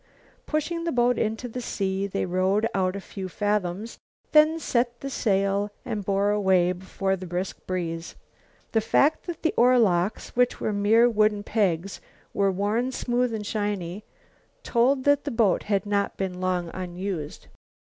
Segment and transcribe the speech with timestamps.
[0.47, 3.99] Pushing the boat into the sea they rowed out a few fathoms,
[4.31, 8.15] then set the sail and bore away before the brisk breeze.
[8.71, 12.01] The fact that the oar locks, which were mere wooden pegs,
[12.33, 14.03] were worn smooth and shiny,
[14.63, 17.45] told that the boat had not been long unused.